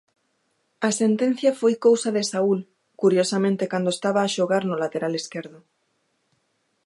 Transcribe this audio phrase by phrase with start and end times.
[0.87, 2.59] A sentencia foi cousa de Saúl,
[3.01, 5.59] curiosamente cando estaba a xogar no lateral esquerdo.